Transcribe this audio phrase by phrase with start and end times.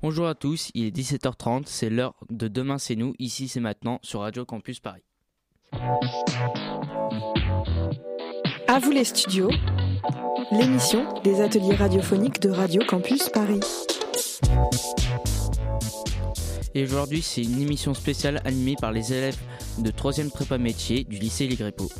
[0.00, 3.98] Bonjour à tous, il est 17h30, c'est l'heure de Demain c'est nous, ici c'est maintenant
[4.04, 5.02] sur Radio Campus Paris.
[8.68, 9.50] À vous les studios,
[10.52, 13.58] l'émission des ateliers radiophoniques de Radio Campus Paris.
[16.76, 19.38] Et aujourd'hui, c'est une émission spéciale animée par les élèves
[19.78, 21.90] de 3e prépa métier du lycée Ligrepo.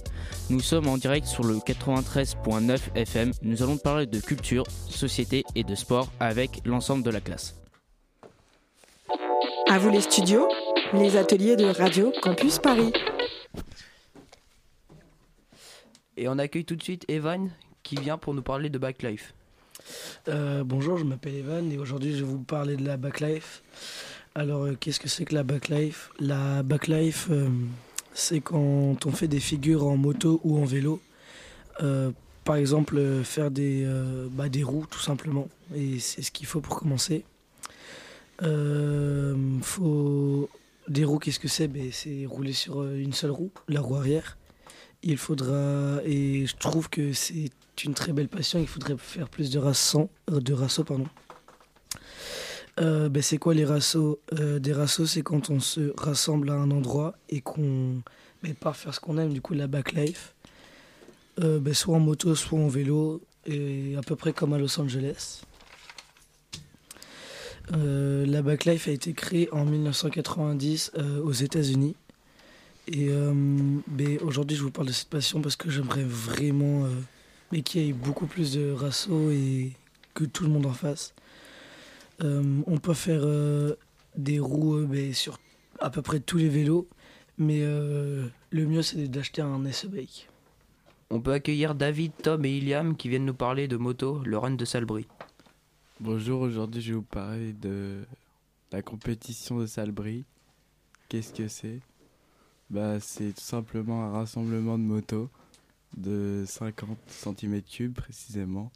[0.50, 3.32] Nous sommes en direct sur le 93.9 FM.
[3.42, 7.58] Nous allons parler de culture, société et de sport avec l'ensemble de la classe.
[9.70, 10.48] À vous les studios,
[10.94, 12.92] les ateliers de Radio Campus Paris.
[16.16, 17.50] Et on accueille tout de suite Evan
[17.82, 19.34] qui vient pour nous parler de Backlife.
[20.28, 23.62] Euh, bonjour, je m'appelle Evan et aujourd'hui je vais vous parler de la Backlife.
[24.34, 26.10] Alors, euh, qu'est-ce que c'est que la backlife?
[26.18, 27.48] La backlife, euh,
[28.14, 31.00] c'est quand on fait des figures en moto ou en vélo.
[31.82, 32.10] Euh,
[32.44, 33.86] par exemple, faire des,
[34.30, 35.48] bah, des roues, tout simplement.
[35.74, 37.24] Et c'est ce qu'il faut pour commencer.
[39.62, 40.48] Faut...
[40.88, 41.68] Des roues, qu'est-ce que c'est?
[41.68, 44.38] Ben, C'est rouler sur une seule roue, la roue arrière.
[45.02, 47.50] Il faudra, et je trouve que c'est
[47.84, 51.06] une très belle passion, il faudrait faire plus de rassos, de rassos pardon.
[52.80, 56.54] Euh, ben, c'est quoi les rassos euh, Des rassos, c'est quand on se rassemble à
[56.54, 58.02] un endroit et qu'on
[58.42, 60.34] ben, part faire ce qu'on aime, du coup la backlife.
[61.40, 64.80] Euh, ben, soit en moto, soit en vélo, et à peu près comme à Los
[64.80, 65.42] Angeles.
[67.70, 71.96] La backlife a été créée en 1990 aux États-Unis.
[72.86, 73.10] Et
[73.86, 76.86] ben, aujourd'hui, je vous parle de cette passion parce que j'aimerais vraiment
[77.56, 79.72] qu'il y ait beaucoup plus de rassos et
[80.14, 81.14] que tout le monde en fasse.
[82.22, 83.76] Euh, on peut faire euh,
[84.16, 85.38] des roues euh, sur
[85.80, 86.88] à peu près tous les vélos,
[87.38, 88.32] mais le
[88.66, 90.28] mieux c'est d'acheter un S-Bike.
[91.10, 94.50] On peut accueillir David, Tom et Iliam qui viennent nous parler de moto, le run
[94.50, 95.06] de Salbris.
[96.00, 98.04] Bonjour, aujourd'hui je vais vous parler de
[98.70, 100.24] la compétition de Salbris.
[101.08, 101.80] Qu'est-ce que c'est?
[102.70, 105.28] Bah, C'est tout simplement un rassemblement de motos
[105.96, 108.70] de 50 cm3 précisément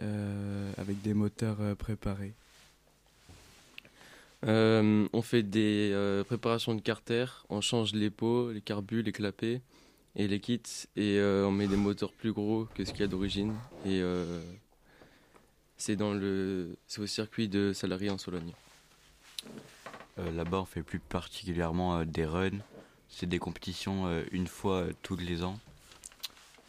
[0.00, 2.32] euh, avec des moteurs euh, préparés
[4.46, 9.60] euh, on fait des préparations de carter, on change les pots, les carbus, les clapets
[10.16, 10.62] et les kits
[10.96, 13.54] et on met des moteurs plus gros que ce qu'il y a d'origine
[15.76, 18.52] c'est dans le c'est au circuit de salariés en Sologne.
[20.16, 22.60] Là-bas on fait plus particulièrement des runs,
[23.08, 25.58] c'est des compétitions une fois tous les ans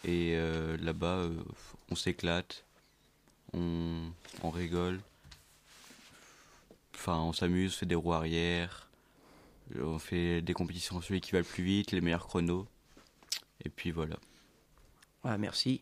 [0.04, 0.36] et
[0.82, 1.30] là-bas
[1.92, 2.64] on s'éclate,
[3.54, 5.00] on, rigole.
[6.96, 8.90] Enfin, on s'amuse, on fait des roues arrière.
[9.80, 12.68] On fait des compétitions celui qui va le plus vite, les meilleurs chronos.
[13.64, 14.18] Et puis voilà.
[15.24, 15.82] Ah, merci.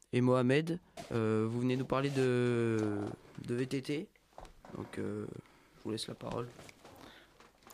[0.13, 0.79] et Mohamed.
[1.11, 2.77] Euh, vous venez nous parler de,
[3.47, 4.07] de VTT.
[4.75, 6.47] Donc je vous laisse la parole.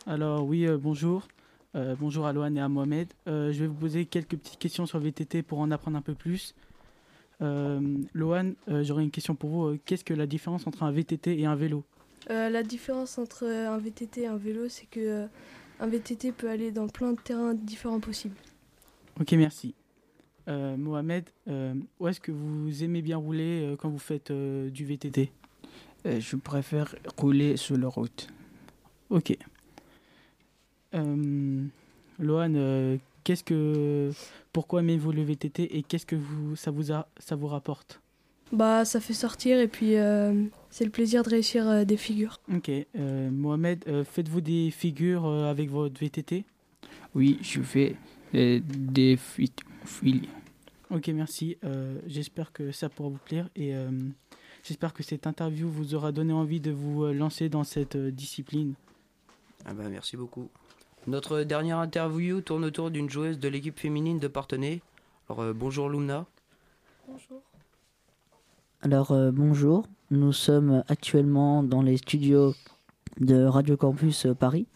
[0.06, 1.28] Alors oui, bonjour.
[1.74, 3.08] bonjour à Lohan et à Mohamed.
[3.26, 6.54] je vais vous poser quelques petites questions sur VTT pour en apprendre un peu plus.
[7.40, 9.78] Lohan, j'aurais une question pour vous.
[9.84, 11.84] Qu'est-ce que la différence entre un VTT et un vélo?
[12.30, 15.26] Euh, la différence entre un VTT et un vélo, c'est que euh,
[15.80, 18.36] un VTT peut aller dans plein de terrains différents possibles.
[19.18, 19.74] Ok, merci.
[20.48, 21.24] Euh, Mohamed,
[22.00, 25.30] où est-ce que vous aimez bien rouler quand vous faites du VTT
[26.04, 28.28] Je préfère rouler sur la route.
[29.10, 29.36] Ok.
[32.18, 34.10] Lohan, qu'est-ce que,
[34.52, 38.00] pourquoi aimez-vous le VTT et qu'est-ce que vous, ça, vous a, ça vous rapporte?
[38.52, 42.40] Bah, ça fait sortir et puis euh, c'est le plaisir de réussir euh, des figures.
[42.54, 42.70] Ok.
[42.70, 46.44] Euh, Mohamed, euh, faites-vous des figures euh, avec votre VTT
[47.14, 47.96] Oui, je fais
[48.34, 49.18] euh, des
[50.90, 51.58] Ok, merci.
[51.64, 53.90] Euh, j'espère que ça pourra vous plaire et euh,
[54.64, 58.10] j'espère que cette interview vous aura donné envie de vous euh, lancer dans cette euh,
[58.10, 58.74] discipline.
[59.66, 60.48] Ah bah merci beaucoup.
[61.06, 64.80] Notre dernière interview tourne autour d'une joueuse de l'équipe féminine de Partenay.
[65.28, 66.26] Alors euh, bonjour Lumna.
[67.06, 67.42] Bonjour.
[68.80, 72.54] Alors euh, bonjour, nous sommes actuellement dans les studios
[73.20, 74.66] de Radio Campus Paris.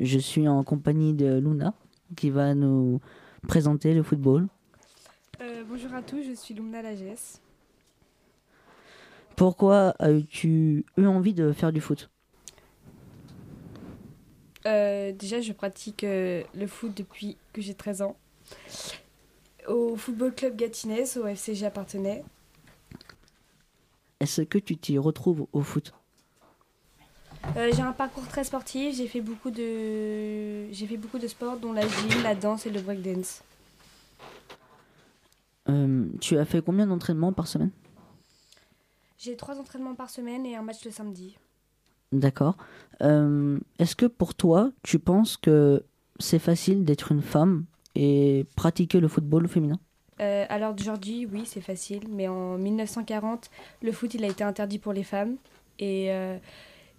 [0.00, 1.74] Je suis en compagnie de Luna
[2.16, 3.00] qui va nous
[3.46, 4.48] présenter le football.
[5.40, 7.40] Euh, bonjour à tous, je suis Lumna Lagesse.
[9.36, 12.10] Pourquoi as-tu eu envie de faire du foot?
[14.66, 18.16] Euh, déjà, je pratique euh, le foot depuis que j'ai 13 ans.
[19.66, 22.22] Au Football Club Gâtinais, au FCG appartenait.
[24.20, 25.94] Est-ce que tu t'y retrouves au foot?
[27.56, 31.72] J'ai un parcours très sportif, j'ai fait beaucoup de j'ai fait beaucoup de sports dont
[31.72, 33.42] la gym, la danse et le breakdance.
[35.70, 37.70] Euh, Tu as fait combien d'entraînements par semaine?
[39.18, 41.36] J'ai trois entraînements par semaine et un match le samedi.
[42.12, 42.56] D'accord.
[43.02, 45.84] Euh, Est-ce que pour toi, tu penses que
[46.18, 47.64] c'est facile d'être une femme
[47.94, 49.78] et pratiquer le football féminin?
[50.20, 53.50] Euh, à l'heure d'aujourd'hui, oui, c'est facile, mais en 1940,
[53.82, 55.36] le foot il a été interdit pour les femmes
[55.78, 56.36] et euh,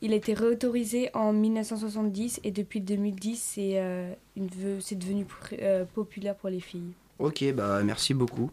[0.02, 6.50] il a été réautorisé en 1970 et depuis 2010, c'est euh, devenu euh, populaire pour
[6.50, 6.94] les filles.
[7.20, 8.50] Ok bah merci beaucoup.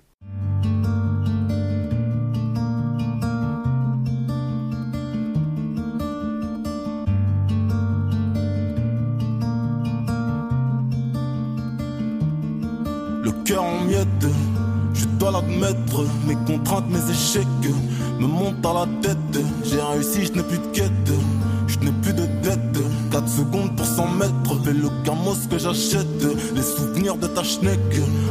[13.23, 14.07] Le cœur en miettes,
[14.95, 16.05] je dois l'admettre.
[16.27, 17.47] Mes contraintes, mes échecs
[18.19, 19.45] me montent à la tête.
[19.65, 21.13] J'ai réussi, je n'ai plus de quête,
[21.69, 22.59] je n'ai plus de dette.
[23.11, 26.07] 4 secondes pour 100 mètres, fais le camos que j'achète.
[26.55, 27.81] Les souvenirs de ta schneck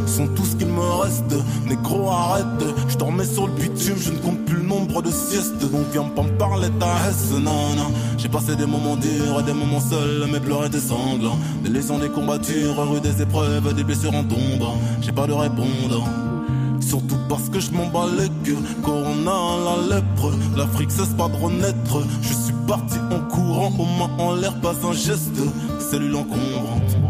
[0.06, 1.34] sont tout ce qu'il me reste.
[1.68, 2.46] Négro, arrête,
[2.88, 5.60] je dormais sur le bitume, je ne compte plus le nombre de siestes.
[5.60, 7.92] Donc viens pas me parler ta hesse, non, non.
[8.18, 11.40] J'ai passé des moments durs des moments seuls, mais pleurer des sanglants.
[11.64, 14.68] Des lésions, des combattures, rue des épreuves, des blessures en tombe.
[15.02, 16.27] J'ai pas de répondant.
[16.88, 18.58] Surtout parce que je m'en bats les queues.
[18.82, 19.36] Corona,
[19.66, 22.02] la lèpre, l'Afrique cesse pas de renaître.
[22.22, 25.38] Je suis parti en courant, aux mains en l'air, pas un geste.
[25.82, 27.07] Cellule encombrante.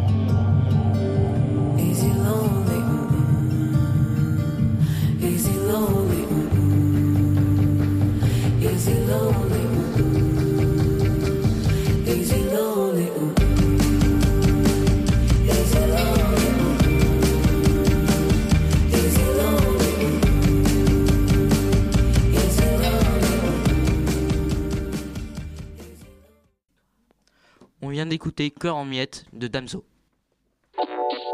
[28.17, 29.85] D'écouter Cœur en miettes de Damso.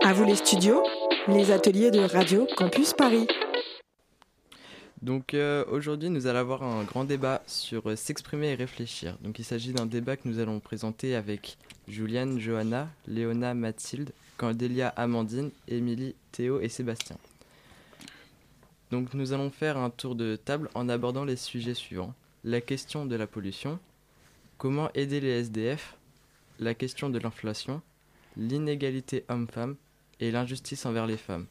[0.03, 0.83] À vous les studios,
[1.29, 3.25] les ateliers de Radio Campus Paris.
[5.01, 9.17] Donc euh, aujourd'hui, nous allons avoir un grand débat sur euh, s'exprimer et réfléchir.
[9.21, 11.57] Donc il s'agit d'un débat que nous allons présenter avec
[11.87, 17.15] Juliane, Johanna, Léona, Mathilde, Candélia, Amandine, Émilie, Théo et Sébastien.
[18.91, 22.13] Donc nous allons faire un tour de table en abordant les sujets suivants.
[22.43, 23.79] La question de la pollution,
[24.57, 25.95] comment aider les SDF,
[26.59, 27.81] la question de l'inflation,
[28.37, 29.75] l'inégalité homme-femme
[30.19, 31.45] et l'injustice envers les femmes.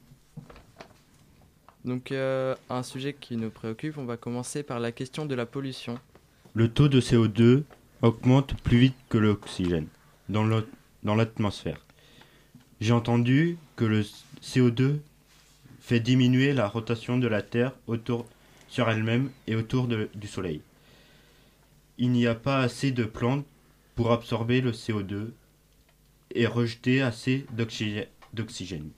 [1.85, 5.47] Donc euh, un sujet qui nous préoccupe, on va commencer par la question de la
[5.47, 5.99] pollution.
[6.55, 7.65] Le taux de CO2
[8.03, 9.89] augmente plus vite que l'oxygène
[10.29, 11.85] dans l'atmosphère.
[12.81, 14.03] J'ai entendu que le
[14.43, 14.99] CO2
[15.81, 18.27] fait diminuer la rotation de la Terre autour,
[18.69, 20.63] sur elle-même et autour du Soleil.
[21.99, 23.47] Il n'y a pas assez de plantes
[23.95, 25.31] pour absorber le CO2
[26.35, 28.91] et rejeter assez d'oxygène.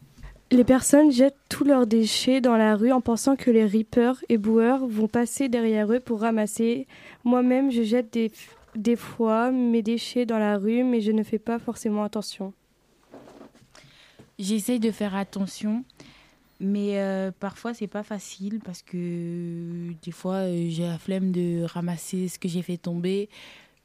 [0.50, 4.38] Les personnes jettent tous leurs déchets dans la rue en pensant que les rippers et
[4.38, 6.86] boueurs vont passer derrière eux pour ramasser.
[7.24, 8.30] Moi-même, je jette des,
[8.76, 12.52] des fois mes déchets dans la rue, mais je ne fais pas forcément attention.
[14.38, 15.84] J'essaye de faire attention,
[16.60, 21.64] mais euh, parfois c'est pas facile parce que des fois euh, j'ai la flemme de
[21.64, 23.28] ramasser ce que j'ai fait tomber.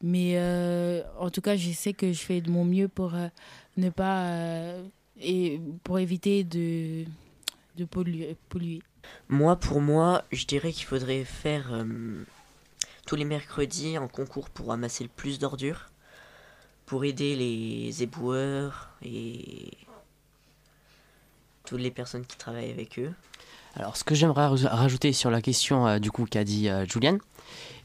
[0.02, 3.28] Mais euh, en tout cas, je sais que je fais de mon mieux pour euh,
[3.76, 4.84] ne pas euh,
[5.20, 7.04] et pour éviter de,
[7.76, 8.38] de polluer.
[8.48, 8.82] polluer.
[9.28, 12.24] Moi, pour moi, je dirais qu'il faudrait faire euh,
[13.06, 15.90] tous les mercredis un concours pour ramasser le plus d'ordures,
[16.86, 19.72] pour aider les éboueurs et
[21.66, 23.12] toutes les personnes qui travaillent avec eux.
[23.76, 26.86] Alors, ce que j'aimerais raj- rajouter sur la question euh, du coup qu'a dit euh,
[26.86, 27.18] Julian,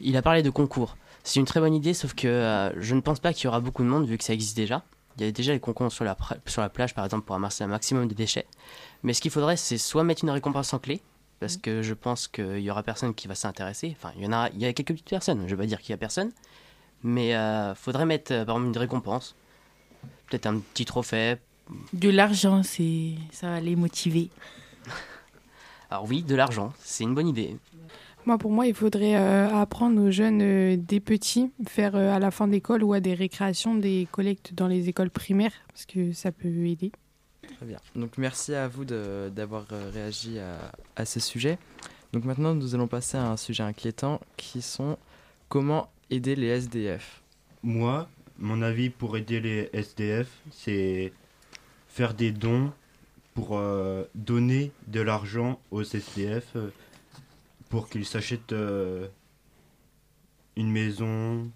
[0.00, 0.96] il a parlé de concours.
[1.24, 3.60] C'est une très bonne idée, sauf que euh, je ne pense pas qu'il y aura
[3.60, 4.84] beaucoup de monde vu que ça existe déjà.
[5.16, 7.34] Il y a déjà les concours sur la, pra- sur la plage, par exemple, pour
[7.34, 8.46] ramasser un maximum de déchets.
[9.02, 11.00] Mais ce qu'il faudrait, c'est soit mettre une récompense en clé,
[11.40, 13.96] parce que je pense qu'il y aura personne qui va s'intéresser.
[13.96, 15.44] Enfin, il y en a, il y a quelques petites personnes.
[15.46, 16.30] Je vais pas dire qu'il y a personne,
[17.02, 19.34] mais il faudrait mettre euh, par exemple une récompense,
[20.28, 21.36] peut-être un petit trophée.
[21.94, 24.28] De l'argent, c'est ça va les motiver.
[25.90, 27.56] Alors oui, de l'argent, c'est une bonne idée.
[28.26, 32.18] Moi, pour moi, il faudrait euh, apprendre aux jeunes euh, des petits, faire euh, à
[32.18, 36.12] la fin d'école ou à des récréations des collectes dans les écoles primaires, parce que
[36.12, 36.90] ça peut aider.
[37.56, 37.78] Très bien.
[37.94, 41.58] Donc merci à vous de- d'avoir réagi à, à ce sujet.
[42.12, 44.96] Donc maintenant, nous allons passer à un sujet inquiétant qui sont
[45.50, 47.22] comment aider les SDF.
[47.62, 51.12] Moi, mon avis pour aider les SDF, c'est
[51.88, 52.72] faire des dons
[53.34, 56.70] pour euh, donner de l'argent aux SDF euh,
[57.68, 59.08] pour qu'ils s'achètent euh,
[60.56, 61.50] une maison,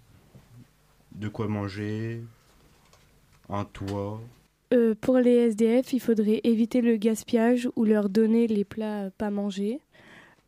[1.13, 2.21] de quoi manger,
[3.49, 4.21] un toit.
[4.73, 9.31] Euh, pour les SDF, il faudrait éviter le gaspillage ou leur donner les plats pas
[9.31, 9.79] mangés.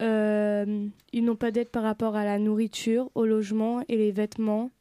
[0.01, 4.71] Euh, ils n'ont pas d'aide par rapport à la nourriture, au logement et les vêtements.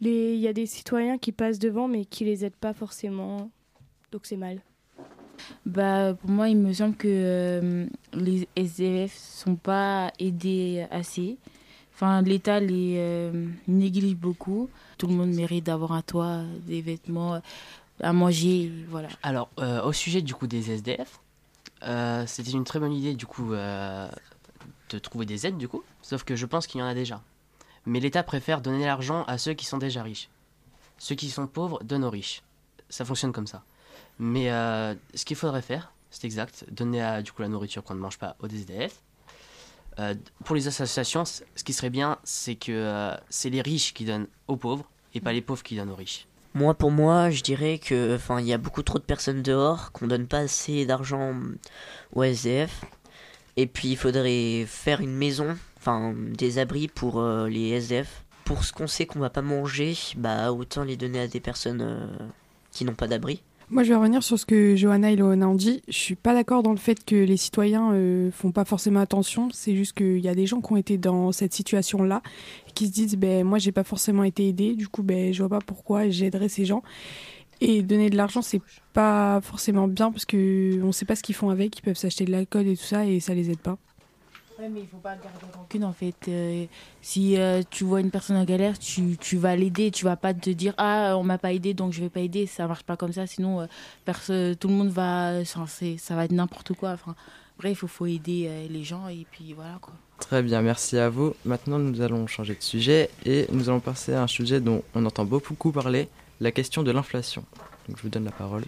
[0.00, 3.50] Il y a des citoyens qui passent devant mais qui les aident pas forcément.
[4.12, 4.60] Donc c'est mal.
[5.66, 11.36] Bah, pour moi, il me semble que euh, les SDF sont pas aidés assez.
[11.94, 14.68] Enfin, l'État les euh, néglige beaucoup.
[14.98, 17.40] Tout le monde mérite d'avoir un toit, des vêtements,
[18.00, 19.08] à manger, voilà.
[19.22, 21.20] Alors, euh, au sujet du coup des SDF,
[21.82, 24.08] euh, c'était une très bonne idée du coup euh,
[24.90, 27.22] de trouver des aides du coup, sauf que je pense qu'il y en a déjà.
[27.86, 30.28] Mais l'État préfère donner l'argent à ceux qui sont déjà riches.
[30.98, 32.42] Ceux qui sont pauvres donnent aux riches.
[32.88, 33.62] Ça fonctionne comme ça.
[34.18, 37.94] Mais euh, ce qu'il faudrait faire, c'est exact, donner à, du coup la nourriture qu'on
[37.94, 39.00] ne mange pas aux SDF.
[39.98, 44.04] Euh, pour les associations, ce qui serait bien, c'est que euh, c'est les riches qui
[44.04, 46.26] donnent aux pauvres et pas les pauvres qui donnent aux riches.
[46.54, 49.92] Moi, pour moi, je dirais que, enfin, il y a beaucoup trop de personnes dehors,
[49.92, 51.34] qu'on donne pas assez d'argent
[52.14, 52.84] aux SDF.
[53.56, 58.24] Et puis, il faudrait faire une maison, enfin, des abris pour les SDF.
[58.44, 62.18] Pour ce qu'on sait qu'on va pas manger, bah, autant les donner à des personnes
[62.72, 63.42] qui n'ont pas d'abri.
[63.70, 65.82] Moi, je vais revenir sur ce que Johanna et Loana ont dit.
[65.88, 69.48] Je suis pas d'accord dans le fait que les citoyens euh, font pas forcément attention.
[69.52, 72.22] C'est juste qu'il y a des gens qui ont été dans cette situation-là
[72.66, 74.74] et qui se disent, ben moi, j'ai pas forcément été aidé.
[74.74, 76.82] Du coup, ben je vois pas pourquoi j'aiderais ces gens.
[77.60, 78.62] Et donner de l'argent, c'est
[78.94, 81.78] pas forcément bien parce que on sait pas ce qu'ils font avec.
[81.78, 83.76] Ils peuvent s'acheter de l'alcool et tout ça et ça les aide pas.
[84.58, 86.16] Ouais, mais il faut pas garder rancune en fait.
[86.26, 86.66] Euh,
[87.00, 89.90] si euh, tu vois une personne en galère, tu, tu vas l'aider.
[89.92, 92.46] Tu vas pas te dire ah on m'a pas aidé donc je vais pas aider.
[92.46, 93.26] Ça marche pas comme ça.
[93.26, 96.90] Sinon euh, tout le monde va ça va être n'importe quoi.
[96.90, 97.14] Enfin
[97.58, 99.94] bref, il faut aider euh, les gens et puis voilà quoi.
[100.18, 101.34] Très bien, merci à vous.
[101.44, 105.06] Maintenant, nous allons changer de sujet et nous allons passer à un sujet dont on
[105.06, 106.08] entend beaucoup parler,
[106.40, 107.44] la question de l'inflation.
[107.88, 108.64] Donc, je vous donne la parole.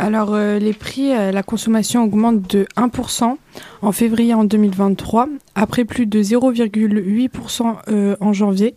[0.00, 3.36] Alors, euh, les prix, euh, la consommation augmente de 1%
[3.82, 8.74] en février en 2023, après plus de 0,8% euh, en janvier.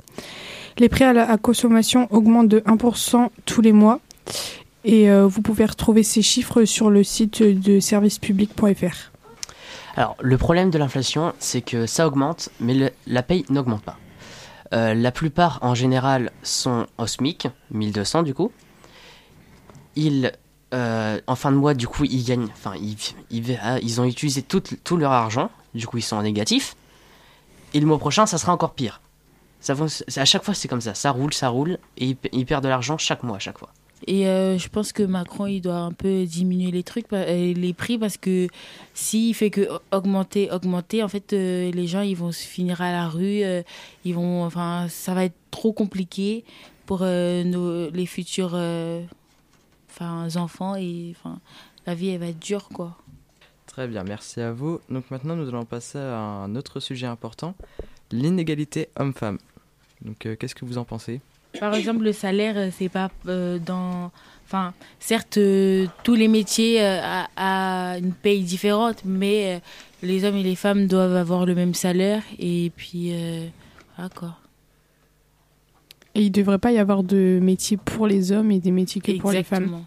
[0.80, 4.02] Les prix à la consommation augmentent de 1% tous les mois.
[4.84, 9.12] Et euh, vous pouvez retrouver ces chiffres sur le site de servicepublic.fr.
[9.96, 13.98] Alors, le problème de l'inflation, c'est que ça augmente, mais la paye n'augmente pas.
[14.74, 18.52] Euh, la plupart, en général, sont au SMIC, 1200 du coup.
[19.96, 20.32] Ils,
[20.74, 22.98] euh, en fin de mois, du coup, ils gagnent, enfin, ils,
[23.30, 26.76] ils, ah, ils ont utilisé tout, tout leur argent, du coup, ils sont en négatif.
[27.74, 29.00] Et le mois prochain, ça sera encore pire.
[29.60, 29.76] Ça,
[30.18, 30.94] à chaque fois, c'est comme ça.
[30.94, 33.58] Ça roule, ça roule, et ils, pe- ils perdent de l'argent chaque mois, à chaque
[33.58, 33.70] fois.
[34.06, 37.74] Et euh, je pense que Macron, il doit un peu diminuer les trucs, euh, les
[37.74, 38.50] prix, parce que
[38.94, 43.08] s'il fait que augmenter, augmenter, en fait, les gens, ils vont se finir à la
[43.08, 43.44] rue,
[44.04, 46.44] ils vont, enfin, ça va être trop compliqué
[46.86, 48.60] pour nos, les futurs,
[49.94, 51.40] enfin, enfants et, enfin,
[51.86, 52.98] la vie, elle va être dure, quoi.
[53.68, 54.80] Très bien, merci à vous.
[54.90, 57.56] Donc maintenant, nous allons passer à un autre sujet important,
[58.12, 59.38] l'inégalité homme-femme.
[60.02, 61.22] Donc, euh, qu'est-ce que vous en pensez?
[61.60, 64.12] Par exemple, le salaire, euh, c'est pas euh, dans.
[64.46, 69.60] Enfin, certes, euh, tous les métiers euh, a, a une paye différente, mais euh,
[70.02, 72.22] les hommes et les femmes doivent avoir le même salaire.
[72.38, 73.48] Et puis, euh,
[73.96, 74.38] voilà quoi.
[76.16, 79.02] Et il ne devrait pas y avoir de métiers pour les hommes et des métiers
[79.02, 79.84] que pour les femmes.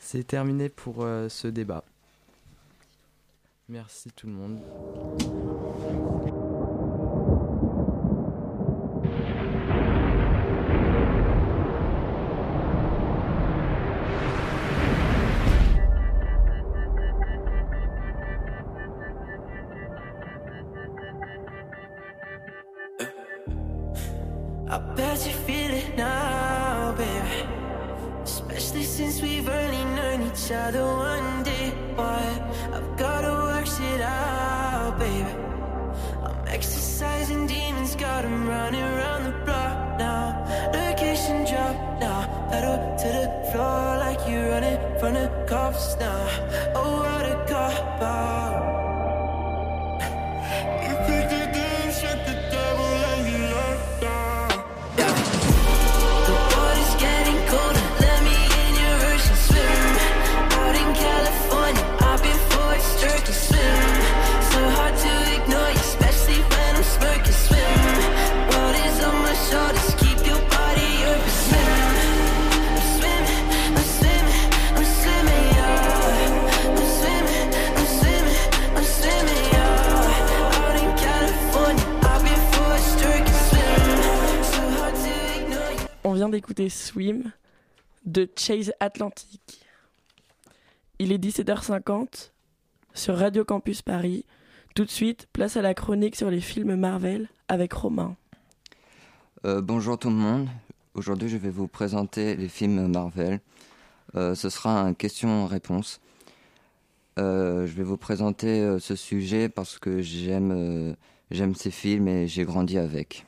[0.00, 1.84] C'est terminé pour euh, ce débat.
[3.68, 4.58] Merci tout le monde.
[38.64, 40.24] Running around the block now.
[40.72, 46.22] Location drop now, pedal to the floor like you're running from the cops now.
[46.74, 48.43] Oh, what a cop out.
[86.44, 87.32] D'écouter Swim
[88.04, 89.40] de Chase Atlantic.
[90.98, 92.32] Il est 17h50
[92.92, 94.26] sur Radio Campus Paris.
[94.74, 98.14] Tout de suite, place à la chronique sur les films Marvel avec Romain.
[99.46, 100.48] Euh, bonjour tout le monde.
[100.92, 103.40] Aujourd'hui, je vais vous présenter les films Marvel.
[104.14, 106.02] Euh, ce sera un question-réponse.
[107.18, 110.94] Euh, je vais vous présenter ce sujet parce que j'aime
[111.30, 113.24] j'aime ces films et j'ai grandi avec.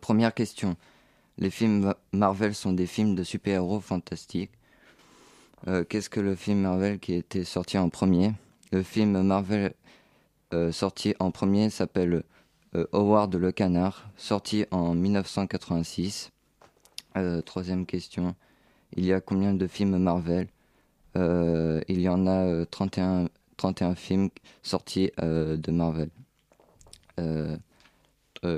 [0.00, 0.76] Première question.
[1.38, 4.52] Les films Ma- Marvel sont des films de super-héros fantastiques.
[5.68, 8.32] Euh, Qu'est-ce que le film Marvel qui était sorti en premier?
[8.72, 9.74] Le film Marvel
[10.54, 12.22] euh, sorti en premier s'appelle
[12.74, 16.30] euh, Howard le Canard, sorti en 1986.
[17.16, 18.34] Euh, troisième question.
[18.96, 20.48] Il y a combien de films Marvel?
[21.18, 24.28] Il y en a euh, 31, 31 films
[24.62, 26.10] sortis de Marvel.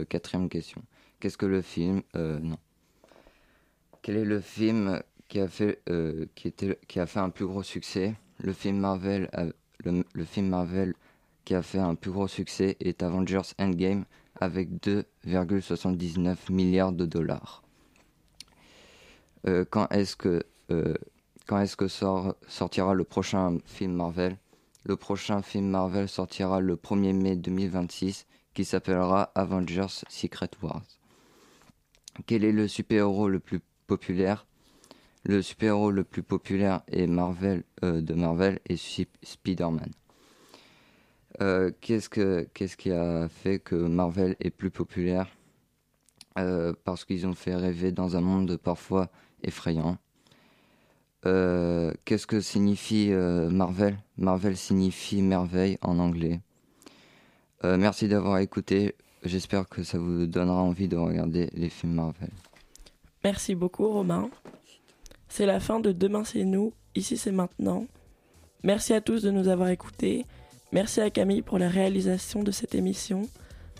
[0.08, 0.82] Quatrième question.
[1.20, 2.02] Qu'est-ce que le film?
[2.14, 2.58] Non.
[4.02, 6.26] Quel est le film qui a fait, euh,
[7.16, 8.14] un plus gros succès?
[8.38, 9.28] Le film Marvel,
[11.44, 14.04] qui a fait un plus gros succès est Avengers Endgame
[14.40, 17.62] avec 2,79 milliards de dollars.
[19.46, 20.94] Euh, quand est-ce que, euh,
[21.46, 24.36] que sort, sortira le prochain film Marvel?
[24.84, 30.82] Le prochain film Marvel sortira le 1er mai 2026 qui s'appellera Avengers Secret Wars.
[32.26, 34.46] Quel est le super-héros le plus populaire
[35.24, 39.90] Le super-héros le plus populaire est Marvel, euh, de Marvel et Sp- Spider-Man.
[41.40, 45.26] Euh, qu'est-ce, que, qu'est-ce qui a fait que Marvel est plus populaire?
[46.38, 49.08] Euh, Parce qu'ils ont fait rêver dans un monde parfois
[49.42, 49.98] effrayant.
[52.04, 53.98] Qu'est-ce que signifie Marvel?
[54.16, 56.40] Marvel signifie merveille en anglais.
[57.62, 58.94] Merci d'avoir écouté.
[59.24, 62.30] J'espère que ça vous donnera envie de regarder les films Marvel.
[63.24, 64.30] Merci beaucoup Romain.
[65.28, 67.86] C'est la fin de Demain c'est nous, ici c'est maintenant.
[68.62, 70.24] Merci à tous de nous avoir écoutés.
[70.72, 73.28] Merci à Camille pour la réalisation de cette émission.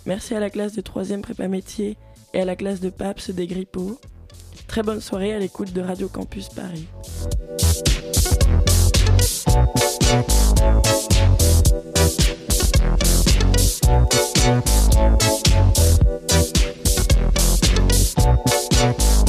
[0.06, 1.96] Merci à la classe de 3e prépa métier
[2.32, 3.98] et à la classe de PAPS des Grippeaux.
[4.66, 6.88] Très bonne soirée à l'écoute de Radio Campus Paris.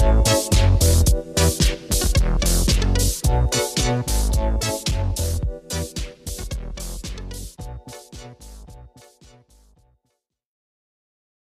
[0.02, 0.39] you